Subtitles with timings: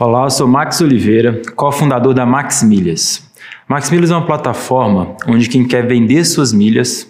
[0.00, 3.30] Olá, eu sou Max Oliveira, cofundador da Max Milhas.
[3.68, 7.06] Max Milhas é uma plataforma onde quem quer vender suas milhas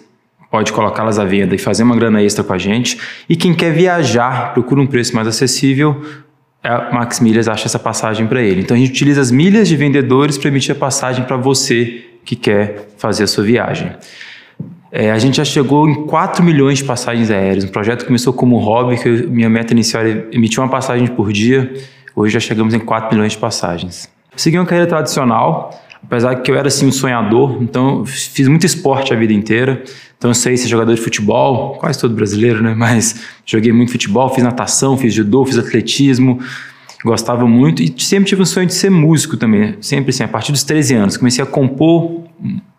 [0.51, 2.99] pode colocá-las à venda e fazer uma grana extra com a gente.
[3.29, 6.01] E quem quer viajar, procura um preço mais acessível,
[6.63, 8.61] a Max Milhas acha essa passagem para ele.
[8.61, 12.35] Então a gente utiliza as milhas de vendedores para emitir a passagem para você que
[12.35, 13.91] quer fazer a sua viagem.
[14.91, 17.63] É, a gente já chegou em 4 milhões de passagens aéreas.
[17.63, 21.31] O projeto começou como hobby, que eu, minha meta inicial era emitir uma passagem por
[21.31, 21.71] dia.
[22.15, 24.09] Hoje já chegamos em 4 milhões de passagens.
[24.35, 25.69] Segui uma carreira tradicional,
[26.03, 29.83] apesar que eu era assim um sonhador, então fiz muito esporte a vida inteira.
[30.17, 32.73] Então eu sei ser jogador de futebol, quase todo brasileiro, né?
[32.75, 36.39] Mas joguei muito futebol, fiz natação, fiz judô, fiz atletismo,
[37.03, 39.75] gostava muito e sempre tive um sonho de ser músico também.
[39.81, 42.23] Sempre assim, a partir dos 13 anos, comecei a compor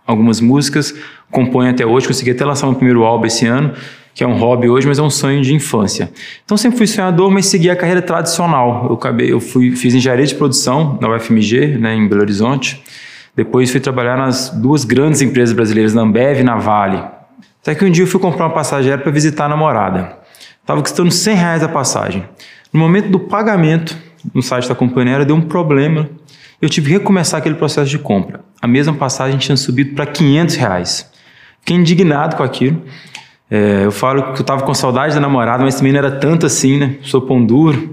[0.07, 0.95] algumas músicas,
[1.31, 3.73] componho até hoje, consegui até lançar meu primeiro álbum esse ano
[4.15, 6.11] que é um hobby hoje, mas é um sonho de infância.
[6.45, 8.87] Então sempre fui sonhador, mas segui a carreira tradicional.
[8.89, 12.83] Eu acabei, eu fui, fiz engenharia de produção na UFMG, né, em Belo Horizonte.
[13.37, 17.03] Depois fui trabalhar nas duas grandes empresas brasileiras, na Ambev e na Vale.
[17.63, 20.19] Até que um dia eu fui comprar uma passagem para visitar a namorada.
[20.61, 22.25] Estava custando 100 reais a passagem.
[22.73, 23.97] No momento do pagamento,
[24.35, 26.09] no site da companhia, deu um problema.
[26.61, 28.41] Eu tive que recomeçar aquele processo de compra.
[28.61, 31.11] A mesma passagem tinha subido para 500 reais.
[31.61, 32.83] Fiquei indignado com aquilo.
[33.51, 36.47] É, eu falo que eu estava com saudade da namorada, mas também não era tanto
[36.47, 36.97] assim, né?
[37.03, 37.93] Sou pão duro.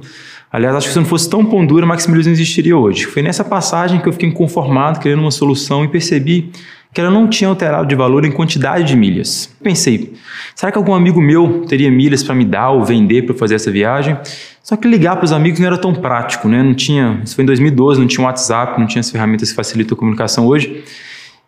[0.51, 3.05] Aliás, acho que se não fosse tão pão duro, Maximiliano não existiria hoje.
[3.05, 6.51] Foi nessa passagem que eu fiquei inconformado, querendo uma solução e percebi
[6.93, 9.53] que ela não tinha alterado de valor em quantidade de milhas.
[9.61, 10.13] Pensei,
[10.55, 13.69] será que algum amigo meu teria milhas para me dar ou vender para fazer essa
[13.69, 14.17] viagem?
[14.63, 16.63] Só que ligar para os amigos não era tão prático, né?
[16.63, 19.95] Não tinha, isso foi em 2012, não tinha WhatsApp, não tinha as ferramentas que facilitam
[19.95, 20.83] a comunicação hoje.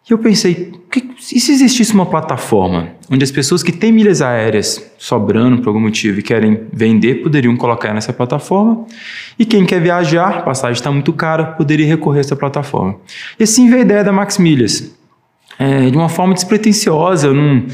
[0.09, 4.23] E eu pensei, que, e se existisse uma plataforma onde as pessoas que têm milhas
[4.23, 8.85] aéreas sobrando por algum motivo e querem vender, poderiam colocar nessa plataforma,
[9.37, 12.95] e quem quer viajar, passagem está muito cara, poderia recorrer a essa plataforma.
[13.39, 14.91] E assim veio a ideia da Max Milhas.
[15.59, 17.65] É, de uma forma despretensiosa, eu não,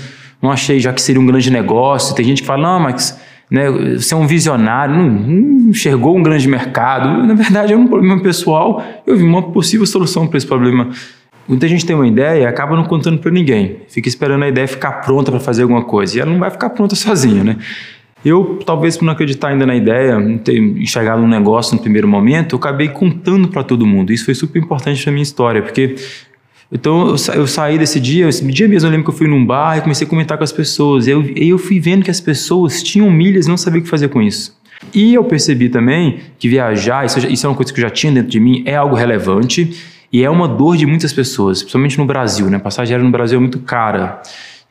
[0.41, 2.15] não achei já que seria um grande negócio.
[2.15, 3.17] Tem gente que fala, não, Max,
[3.49, 7.25] né, você é um visionário, não, não enxergou um grande mercado.
[7.25, 8.83] Na verdade, é um problema pessoal.
[9.05, 10.89] Eu vi uma possível solução para esse problema
[11.47, 13.77] Muita gente tem uma ideia e acaba não contando para ninguém.
[13.87, 16.17] Fica esperando a ideia ficar pronta para fazer alguma coisa.
[16.17, 17.57] E ela não vai ficar pronta sozinha, né?
[18.23, 22.07] Eu, talvez por não acreditar ainda na ideia, não ter enxergado um negócio no primeiro
[22.07, 24.11] momento, eu acabei contando para todo mundo.
[24.11, 25.95] Isso foi super importante para minha história, porque
[26.71, 29.45] então eu, eu, saí desse dia, esse dia mesmo eu lembro que eu fui num
[29.45, 31.05] bar e comecei a comentar com as pessoas.
[31.05, 33.89] E eu, eu fui vendo que as pessoas tinham milhas e não sabiam o que
[33.89, 34.57] fazer com isso.
[34.91, 38.11] E eu percebi também que viajar, isso, isso é uma coisa que eu já tinha
[38.11, 39.71] dentro de mim, é algo relevante
[40.11, 42.59] e é uma dor de muitas pessoas, principalmente no Brasil, né?
[42.59, 44.21] Passagem aérea no Brasil é muito cara.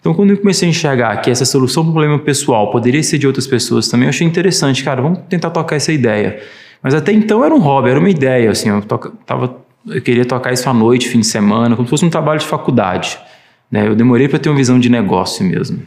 [0.01, 3.17] Então, quando eu comecei a enxergar que essa solução para o problema pessoal poderia ser
[3.17, 6.43] de outras pessoas também, eu achei interessante, cara, vamos tentar tocar essa ideia.
[6.83, 9.57] Mas até então era um hobby, era uma ideia, assim, eu, toca, tava,
[9.89, 12.45] eu queria tocar isso à noite, fim de semana, como se fosse um trabalho de
[12.45, 13.19] faculdade.
[13.71, 13.89] Né?
[13.89, 15.81] Eu demorei para ter uma visão de negócio mesmo.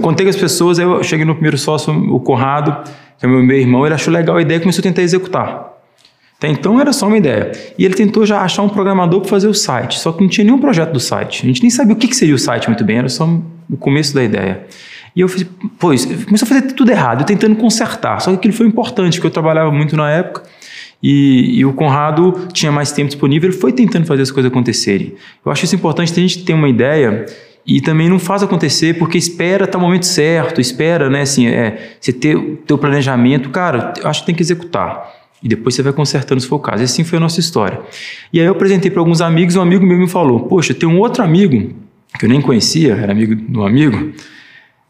[0.00, 3.42] Contei com as pessoas, aí eu cheguei no primeiro sócio, o Conrado, que é meu,
[3.42, 5.79] meu irmão, ele achou legal a ideia e começou a tentar executar.
[6.40, 7.52] Até então era só uma ideia.
[7.78, 10.42] E ele tentou já achar um programador para fazer o site, só que não tinha
[10.42, 11.42] nenhum projeto do site.
[11.44, 13.28] A gente nem sabia o que, seria o site muito bem, era só
[13.68, 14.64] o começo da ideia.
[15.14, 15.46] E eu fiz,
[15.78, 18.22] pois, começou a fazer tudo errado, tentando consertar.
[18.22, 20.44] Só que aquilo foi importante, porque eu trabalhava muito na época.
[21.02, 25.14] E, e, o Conrado tinha mais tempo disponível, ele foi tentando fazer as coisas acontecerem.
[25.44, 27.26] Eu acho isso importante, tem gente tem uma ideia
[27.66, 31.96] e também não faz acontecer porque espera tá o momento certo, espera, né, assim, é,
[32.00, 35.19] você ter o teu planejamento, cara, eu acho que tem que executar.
[35.42, 36.82] E depois você vai consertando se for o caso.
[36.82, 37.80] E assim foi a nossa história.
[38.32, 40.98] E aí eu apresentei para alguns amigos, um amigo meu me falou: Poxa, tem um
[40.98, 41.74] outro amigo,
[42.18, 44.12] que eu nem conhecia, era amigo do amigo,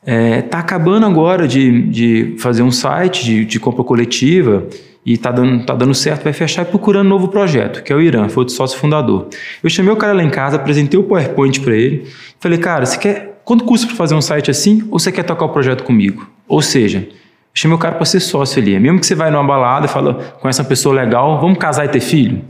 [0.05, 4.67] é, tá acabando agora de, de fazer um site de, de compra coletiva
[5.05, 7.97] e tá dando, tá dando certo, vai fechar e procurando um novo projeto, que é
[7.97, 9.29] o Irã, foi o sócio fundador.
[9.63, 12.07] Eu chamei o cara lá em casa, apresentei o PowerPoint para ele,
[12.39, 15.45] falei, cara, você quer, quanto custa para fazer um site assim, ou você quer tocar
[15.45, 16.29] o projeto comigo?
[16.47, 17.09] Ou seja,
[17.53, 18.79] Chama o cara para ser sócio ali.
[18.79, 21.89] Mesmo que você vai numa balada e fala, conhece uma pessoa legal, vamos casar e
[21.89, 22.43] ter filho?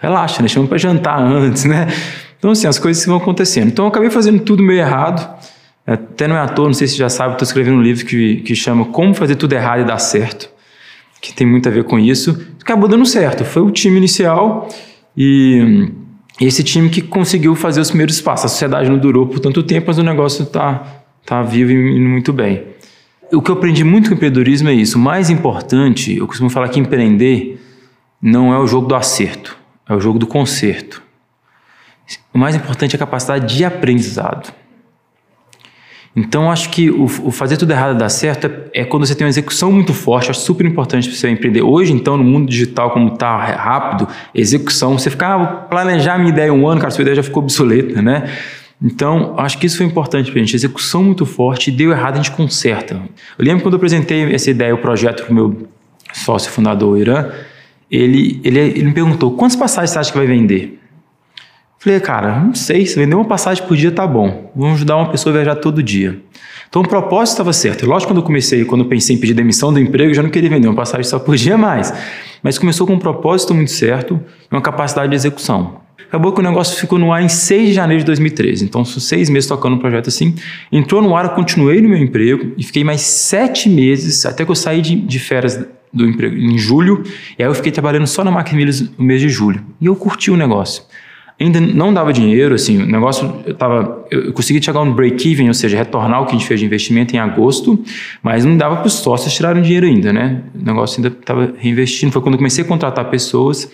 [0.00, 0.48] Relaxa, né?
[0.48, 1.86] Chama para jantar antes, né?
[2.38, 3.68] Então, assim, as coisas vão acontecendo.
[3.68, 5.36] Então, eu acabei fazendo tudo meio errado.
[5.86, 8.04] Até não é à toa, não sei se você já sabe, estou escrevendo um livro
[8.04, 10.50] que, que chama Como Fazer Tudo Errado e Dar Certo,
[11.18, 12.46] que tem muito a ver com isso.
[12.60, 13.42] Acabou dando certo.
[13.42, 14.68] Foi o time inicial
[15.16, 15.90] e
[16.38, 18.44] esse time que conseguiu fazer os primeiros passos.
[18.44, 22.34] A sociedade não durou por tanto tempo, mas o negócio está tá vivo e muito
[22.34, 22.77] bem
[23.32, 24.98] o que eu aprendi muito com o empreendedorismo é isso.
[24.98, 27.60] O mais importante, eu costumo falar que empreender
[28.20, 29.56] não é o jogo do acerto,
[29.88, 31.02] é o jogo do conserto.
[32.32, 34.52] O mais importante é a capacidade de aprendizado.
[36.16, 39.24] Então, acho que o, o, fazer tudo errado dar certo é, é, quando você tem
[39.24, 41.62] uma execução muito forte, acho super importante para você empreender.
[41.62, 46.30] Hoje, então, no mundo digital, como está rápido, execução, você ficar, ah, planejar a minha
[46.30, 48.28] ideia um ano, cara, sua ideia já ficou obsoleta, né?
[48.80, 50.54] Então, acho que isso foi importante para a gente.
[50.54, 52.94] Execução muito forte, deu errado, a gente conserta.
[53.36, 55.68] Eu lembro quando eu apresentei essa ideia, o projeto para o meu
[56.12, 57.30] sócio fundador, o Irã,
[57.90, 60.78] ele, ele, ele me perguntou: quantas passagens você acha que vai vender?
[61.80, 64.50] Falei, cara, não sei, se vender uma passagem por dia tá bom.
[64.54, 66.20] Vamos ajudar uma pessoa a viajar todo dia.
[66.68, 67.86] Então o propósito estava certo.
[67.86, 70.28] Lógico, quando eu comecei, quando eu pensei em pedir demissão do emprego, eu já não
[70.28, 71.92] queria vender uma passagem só por dia mais.
[72.42, 74.20] Mas começou com um propósito muito certo
[74.50, 75.77] e uma capacidade de execução.
[76.08, 78.64] Acabou que o negócio ficou no ar em 6 de janeiro de 2013.
[78.64, 80.34] Então, seis meses tocando um projeto assim.
[80.72, 84.50] Entrou no ar, eu continuei no meu emprego e fiquei mais sete meses, até que
[84.50, 85.62] eu saí de, de férias
[85.92, 87.02] do emprego em julho.
[87.38, 89.62] E aí eu fiquei trabalhando só na Macmillas no mês de julho.
[89.80, 90.82] E eu curti o negócio
[91.40, 95.54] ainda não dava dinheiro, assim, o negócio, eu tava, eu consegui chegar no break-even, ou
[95.54, 97.82] seja, retornar o que a gente fez de investimento em agosto,
[98.22, 100.42] mas não dava para os sócios tirarem dinheiro ainda, né?
[100.54, 103.70] O negócio ainda estava reinvestindo, foi quando eu comecei a contratar pessoas,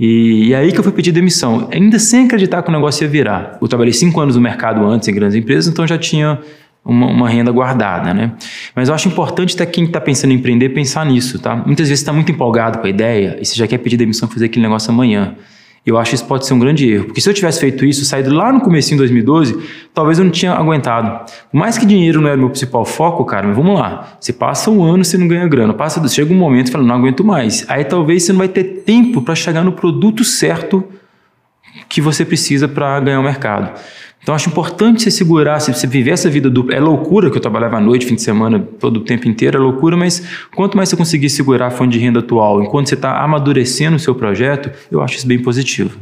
[0.00, 3.10] e, e, aí que eu fui pedir demissão, ainda sem acreditar que o negócio ia
[3.10, 3.58] virar.
[3.60, 6.40] Eu trabalhei cinco anos no mercado antes em grandes empresas, então já tinha
[6.82, 8.32] uma, uma, renda guardada, né?
[8.74, 11.54] Mas eu acho importante até quem está pensando em empreender pensar nisso, tá?
[11.54, 14.46] Muitas vezes está muito empolgado com a ideia e você já quer pedir demissão fazer
[14.46, 15.34] aquele negócio amanhã.
[15.84, 18.04] Eu acho que isso pode ser um grande erro, porque se eu tivesse feito isso,
[18.04, 19.58] saído lá no começo em 2012,
[19.94, 21.24] talvez eu não tinha aguentado.
[21.50, 24.16] Por mais que dinheiro não era o meu principal foco, cara, mas vamos lá.
[24.20, 26.94] Você passa um ano, você não ganha grana, passa, chega um momento e fala, não
[26.94, 27.64] aguento mais.
[27.66, 30.84] Aí talvez você não vai ter tempo para chegar no produto certo
[31.88, 33.80] que você precisa para ganhar o mercado.
[34.22, 36.74] Então acho importante você segurar, se você viver essa vida dupla.
[36.74, 39.60] É loucura que eu trabalhava à noite, fim de semana, todo o tempo inteiro, é
[39.60, 40.22] loucura, mas
[40.54, 43.98] quanto mais você conseguir segurar a fonte de renda atual, enquanto você está amadurecendo o
[43.98, 45.98] seu projeto, eu acho isso bem positivo.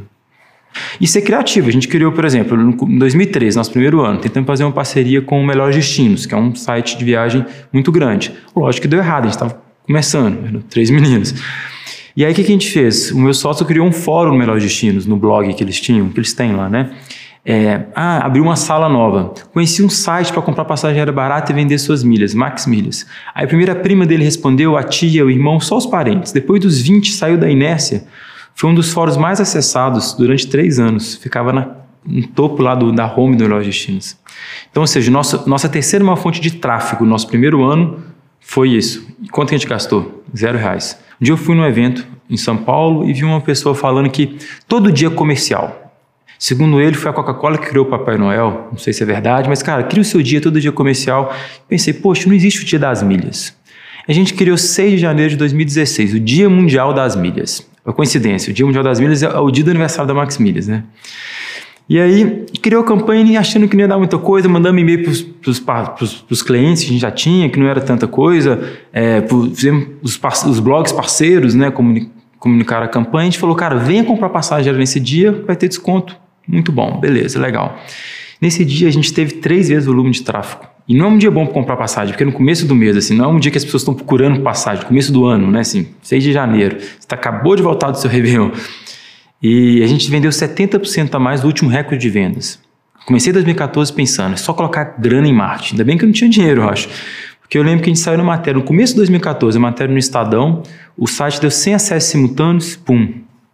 [0.99, 1.67] E ser criativo.
[1.67, 5.41] A gente criou, por exemplo, em 2013, nosso primeiro ano, tentando fazer uma parceria com
[5.41, 8.33] o Melhores Destinos, que é um site de viagem muito grande.
[8.55, 11.33] Lógico que deu errado, a gente estava começando, três meninos.
[12.15, 13.11] E aí o que, que a gente fez?
[13.11, 16.33] O meu sócio criou um fórum Melhores Destinos, no blog que eles tinham, que eles
[16.33, 16.91] têm lá, né?
[17.45, 19.33] É, ah, abriu uma sala nova.
[19.53, 23.05] Conheci um site para comprar passagem aérea barata e vender suas milhas, Max Milhas.
[23.33, 26.31] Aí a primeira prima dele respondeu, a tia, o irmão, só os parentes.
[26.31, 28.03] Depois dos 20, saiu da inércia.
[28.53, 31.15] Foi um dos fóruns mais acessados durante três anos.
[31.15, 31.69] Ficava na,
[32.05, 34.17] no topo lá do, da home do Melhores Destinos.
[34.69, 38.03] Então, ou seja, nossa, nossa terceira uma fonte de tráfego, nosso primeiro ano,
[38.39, 39.07] foi isso.
[39.21, 40.23] E quanto a gente gastou?
[40.35, 40.99] Zero reais.
[41.21, 44.37] Um dia eu fui num evento em São Paulo e vi uma pessoa falando que
[44.67, 45.88] todo dia comercial.
[46.39, 48.69] Segundo ele, foi a Coca-Cola que criou o Papai Noel.
[48.71, 51.35] Não sei se é verdade, mas, cara, cria o seu dia, todo dia comercial.
[51.67, 53.53] Pensei, poxa, não existe o dia das milhas.
[54.07, 57.67] A gente criou 6 de janeiro de 2016, o Dia Mundial das Milhas.
[57.85, 60.65] É coincidência, o Dia Mundial das Milhas é o dia do aniversário da Max Milhas,
[60.67, 60.83] né?
[61.89, 66.05] E aí, criou a campanha achando que não ia dar muita coisa, mandando e-mail para
[66.29, 68.61] os clientes que a gente já tinha, que não era tanta coisa,
[68.93, 69.21] é,
[69.53, 71.69] fizemos os, os blogs parceiros, né,
[72.39, 76.15] comunicar a campanha, a gente falou, cara, venha comprar passagem nesse dia, vai ter desconto.
[76.49, 77.79] Muito bom, beleza, legal.
[78.41, 80.65] Nesse dia a gente teve três vezes o volume de tráfego.
[80.87, 83.15] E não é um dia bom para comprar passagem, porque no começo do mês, assim,
[83.15, 85.89] não é um dia que as pessoas estão procurando passagem, começo do ano, né, assim,
[86.01, 88.49] 6 de janeiro, você tá, acabou de voltar do seu Réveillon.
[89.41, 92.59] E a gente vendeu 70% a mais do último recorde de vendas.
[93.05, 95.75] Comecei em 2014 pensando, é só colocar grana em marketing.
[95.75, 96.89] Ainda bem que eu não tinha dinheiro, eu acho.
[97.39, 99.91] Porque eu lembro que a gente saiu na matéria, no começo de 2014, a matéria
[99.93, 100.63] no Estadão,
[100.97, 103.13] o site deu 100 acessos simultâneos, pum,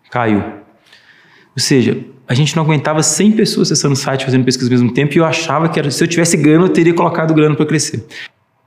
[0.10, 0.40] caiu.
[0.40, 4.94] Ou seja, a gente não aguentava 100 pessoas acessando o site fazendo pesquisa ao mesmo
[4.94, 7.66] tempo e eu achava que era, se eu tivesse grana, eu teria colocado grana para
[7.66, 8.06] crescer.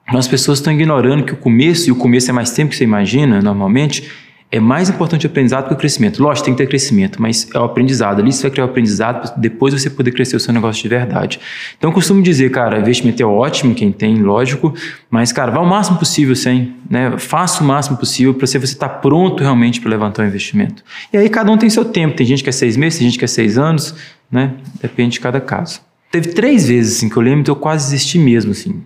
[0.07, 2.77] Mas as pessoas estão ignorando que o começo, e o começo é mais tempo que
[2.77, 4.11] você imagina, normalmente,
[4.50, 6.23] é mais importante o aprendizado que o crescimento.
[6.23, 8.21] Lógico, tem que ter crescimento, mas é o aprendizado.
[8.21, 11.38] Ali você vai criar o aprendizado depois você poder crescer o seu negócio de verdade.
[11.76, 14.75] Então eu costumo dizer, cara, investimento é ótimo, quem tem, lógico,
[15.11, 17.19] mas, cara, vá o máximo possível sem, né?
[17.19, 20.83] Faça o máximo possível para você estar tá pronto realmente para levantar o investimento.
[21.12, 22.17] E aí cada um tem seu tempo.
[22.17, 23.95] Tem gente que é seis meses, tem gente que é seis anos,
[24.33, 24.55] né?
[24.81, 25.81] Depende de cada caso.
[26.11, 28.83] Teve três vezes assim, que eu lembro que eu quase desisti mesmo, assim.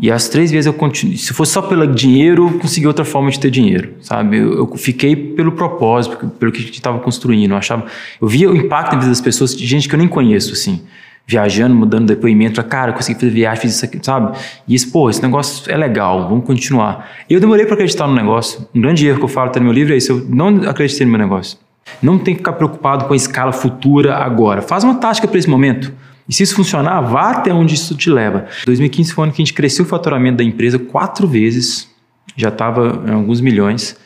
[0.00, 1.16] E as três vezes eu continuei.
[1.16, 4.36] Se fosse só pelo dinheiro, eu consegui outra forma de ter dinheiro, sabe?
[4.36, 7.50] Eu, eu fiquei pelo propósito, pelo que a gente estava construindo.
[7.50, 7.84] Eu achava,
[8.20, 10.82] eu via o impacto na vida das pessoas, de gente que eu nem conheço, assim,
[11.26, 12.62] viajando, mudando depoimento.
[12.62, 14.38] Cara, eu consegui fazer viagem, fiz isso aqui, sabe?
[14.68, 17.10] E isso, pô, esse negócio é legal, vamos continuar.
[17.28, 18.68] E eu demorei para acreditar no negócio.
[18.72, 20.12] Um grande erro que eu falo até no meu livro é isso.
[20.12, 21.58] Eu não acreditei no meu negócio.
[22.00, 24.62] Não tem que ficar preocupado com a escala futura agora.
[24.62, 25.92] Faz uma tática para esse momento.
[26.28, 28.46] E se isso funcionar, vá até onde isso te leva.
[28.66, 31.88] 2015 foi o ano que a gente cresceu o faturamento da empresa quatro vezes,
[32.36, 33.96] já estava em alguns milhões.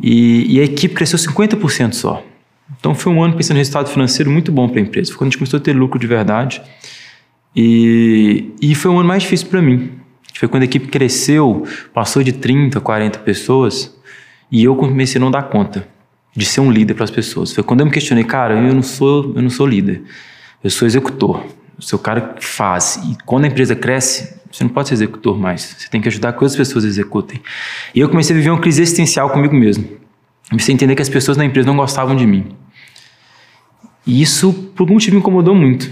[0.00, 2.24] E, e a equipe cresceu 50% só.
[2.78, 5.10] Então foi um ano pensando em resultado financeiro muito bom para a empresa.
[5.10, 6.62] Foi quando a gente começou a ter lucro de verdade.
[7.54, 9.92] E, e foi um ano mais difícil para mim.
[10.34, 13.94] Foi quando a equipe cresceu, passou de 30, 40 pessoas,
[14.50, 15.86] e eu comecei a não dar conta
[16.34, 17.52] de ser um líder para as pessoas.
[17.52, 20.02] Foi quando eu me questionei, cara, eu não sou, eu não sou líder.
[20.64, 21.44] Eu sou executor.
[21.44, 22.98] Eu sou o cara que faz.
[23.04, 25.76] E quando a empresa cresce, você não pode ser executor mais.
[25.78, 27.42] Você tem que ajudar que outras pessoas executem.
[27.94, 29.86] E eu comecei a viver uma crise existencial comigo mesmo.
[30.48, 32.46] Comecei a entender que as pessoas na empresa não gostavam de mim.
[34.06, 35.90] E isso, por algum motivo, me incomodou muito.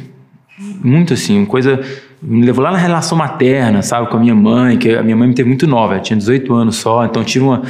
[0.58, 1.78] Muito assim, uma coisa.
[2.22, 5.28] Me levou lá na relação materna, sabe, com a minha mãe, que a minha mãe
[5.28, 7.62] me teve muito nova, ela tinha 18 anos só, então tive uma,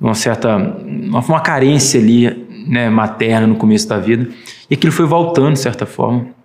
[0.00, 0.56] uma certa.
[0.56, 4.28] Uma, uma carência ali, né, materna no começo da vida.
[4.68, 6.41] E aquilo foi voltando, de certa forma.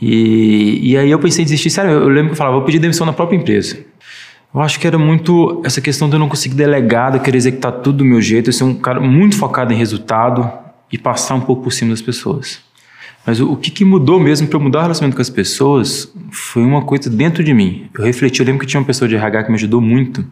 [0.00, 1.70] E, e aí eu pensei em desistir.
[1.70, 3.78] Sério, eu lembro que eu falava, vou pedir demissão na própria empresa.
[4.54, 7.36] Eu acho que era muito essa questão de eu não conseguir delegar, de eu querer
[7.36, 10.50] executar tudo do meu jeito, eu ser um cara muito focado em resultado
[10.90, 12.60] e passar um pouco por cima das pessoas.
[13.26, 16.10] Mas o, o que, que, mudou mesmo para eu mudar o relacionamento com as pessoas
[16.30, 17.90] foi uma coisa dentro de mim.
[17.96, 20.24] Eu refleti, eu lembro que tinha uma pessoa de RH que me ajudou muito.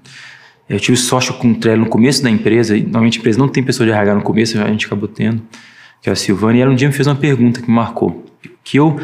[0.68, 3.62] Eu tive sócio com o no começo da empresa, e normalmente a empresa não tem
[3.62, 5.42] pessoa de RH no começo, a gente acabou tendo,
[6.00, 8.24] que é a Silvana, e ela um dia me fez uma pergunta que me marcou.
[8.64, 8.98] Que eu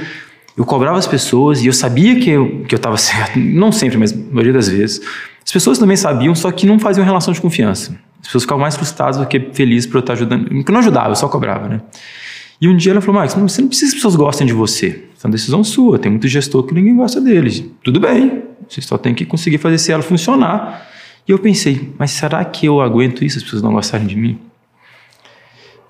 [0.63, 3.99] eu cobrava as pessoas e eu sabia que eu que eu estava certo, não sempre,
[3.99, 5.01] mas a maioria das vezes.
[5.45, 7.99] As pessoas também sabiam, só que não faziam relação de confiança.
[8.21, 10.49] As pessoas ficavam mais frustradas do que felizes por eu estar ajudando.
[10.49, 11.81] Porque não ajudava, eu só cobrava, né?
[12.61, 14.87] E um dia ela falou, Max, você não precisa que as pessoas gostem de você.
[14.87, 15.99] Isso é uma decisão sua.
[15.99, 17.65] Tem muito gestor que ninguém gosta deles.
[17.83, 20.89] Tudo bem, você só tem que conseguir fazer esse ela funcionar.
[21.27, 24.39] E eu pensei, mas será que eu aguento isso, as pessoas não gostarem de mim?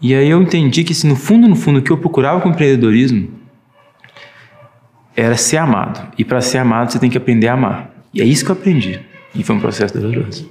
[0.01, 2.49] E aí eu entendi que se no fundo, no fundo, o que eu procurava com
[2.49, 3.42] o empreendedorismo
[5.17, 6.13] era ser amado.
[6.19, 7.91] E para ser amado, você tem que aprender a amar.
[8.13, 9.01] E é isso que eu aprendi.
[9.35, 10.51] E foi um processo doloroso.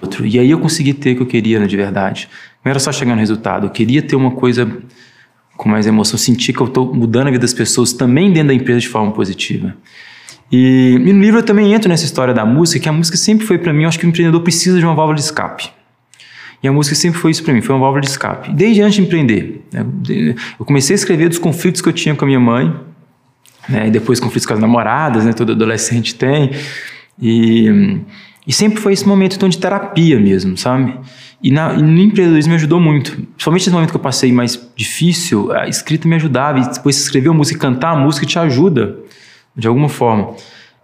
[0.00, 0.26] Outro.
[0.26, 2.28] E aí eu consegui ter o que eu queria né, de verdade.
[2.64, 3.66] Não era só chegar no resultado.
[3.66, 4.70] Eu queria ter uma coisa
[5.56, 6.18] com mais emoção.
[6.18, 9.12] Sentir que eu estou mudando a vida das pessoas também dentro da empresa de forma
[9.12, 9.74] positiva.
[10.50, 13.46] E, e, no livro eu também entro nessa história da música, que a música sempre
[13.46, 15.70] foi para mim, eu acho que o empreendedor precisa de uma válvula de escape.
[16.62, 18.52] E a música sempre foi isso para mim, foi uma válvula de escape.
[18.52, 19.64] Desde antes de empreender.
[19.72, 19.84] Né,
[20.58, 22.74] eu comecei a escrever dos conflitos que eu tinha com a minha mãe,
[23.68, 23.88] né?
[23.88, 25.32] E depois conflitos com as namoradas, né?
[25.32, 26.50] Todo adolescente tem.
[27.20, 28.00] E,
[28.46, 30.98] e sempre foi esse momento então, de terapia mesmo, sabe?
[31.42, 33.12] E, na, e no empreendedorismo me ajudou muito.
[33.12, 36.58] Principalmente nesse momento que eu passei mais difícil, a escrita me ajudava.
[36.58, 38.96] E depois escrever a música, cantar a música te ajuda,
[39.54, 40.34] de alguma forma.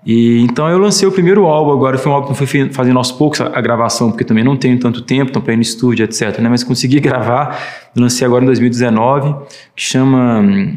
[0.05, 3.13] E então eu lancei o primeiro álbum agora, foi um álbum que fui fazendo aos
[3.13, 6.39] poucos a, gravação, porque também não tenho tanto tempo, então para ir no estúdio, etc.
[6.39, 6.49] Né?
[6.49, 7.59] Mas consegui gravar,
[7.95, 9.35] lancei agora em 2019,
[9.77, 10.77] que chama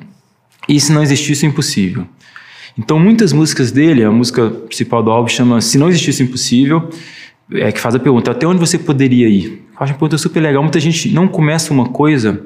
[0.68, 2.06] e se não existisse o impossível.
[2.78, 6.90] Então, muitas músicas dele, a música principal do álbum chama Se Não Existisse o Impossível,
[7.52, 9.64] é que faz a pergunta: até onde você poderia ir?
[9.72, 10.64] Eu acho uma pergunta super legal.
[10.64, 12.42] Muita gente não começa uma coisa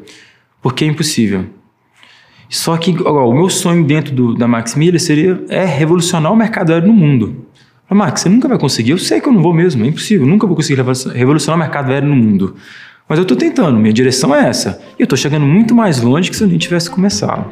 [0.61, 1.45] porque é impossível.
[2.49, 6.35] Só que ó, o meu sonho dentro do, da Max Miller seria é revolucionar o
[6.35, 7.45] mercado aéreo no mundo.
[7.89, 8.91] Mas, Max, você nunca vai conseguir.
[8.91, 10.27] Eu sei que eu não vou mesmo, é impossível.
[10.27, 10.81] Nunca vou conseguir
[11.13, 12.55] revolucionar o mercado aéreo no mundo.
[13.07, 14.81] Mas eu estou tentando, minha direção é essa.
[14.99, 17.45] E eu estou chegando muito mais longe que se eu nem tivesse começado.